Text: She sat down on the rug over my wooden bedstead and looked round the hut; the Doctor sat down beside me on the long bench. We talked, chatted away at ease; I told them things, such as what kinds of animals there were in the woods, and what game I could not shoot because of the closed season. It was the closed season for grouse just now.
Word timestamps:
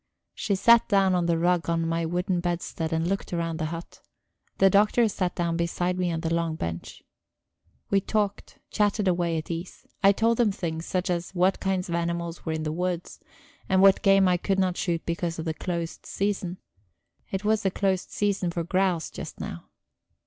She 0.33 0.55
sat 0.55 0.87
down 0.89 1.13
on 1.13 1.27
the 1.27 1.37
rug 1.37 1.69
over 1.69 1.85
my 1.85 2.07
wooden 2.07 2.39
bedstead 2.39 2.91
and 2.91 3.05
looked 3.05 3.31
round 3.33 3.59
the 3.59 3.65
hut; 3.67 4.01
the 4.57 4.67
Doctor 4.67 5.07
sat 5.07 5.35
down 5.35 5.57
beside 5.57 5.99
me 5.99 6.11
on 6.11 6.21
the 6.21 6.33
long 6.33 6.55
bench. 6.55 7.03
We 7.91 8.01
talked, 8.01 8.57
chatted 8.71 9.07
away 9.07 9.37
at 9.37 9.51
ease; 9.51 9.85
I 10.01 10.11
told 10.11 10.39
them 10.39 10.51
things, 10.51 10.87
such 10.87 11.11
as 11.11 11.35
what 11.35 11.59
kinds 11.59 11.87
of 11.87 11.93
animals 11.93 12.37
there 12.37 12.43
were 12.45 12.53
in 12.53 12.63
the 12.63 12.71
woods, 12.71 13.19
and 13.69 13.79
what 13.79 14.01
game 14.01 14.27
I 14.27 14.37
could 14.37 14.57
not 14.57 14.75
shoot 14.75 15.05
because 15.05 15.37
of 15.37 15.45
the 15.45 15.53
closed 15.53 16.07
season. 16.07 16.57
It 17.29 17.45
was 17.45 17.61
the 17.61 17.69
closed 17.69 18.09
season 18.09 18.49
for 18.49 18.63
grouse 18.63 19.11
just 19.11 19.39
now. 19.39 19.69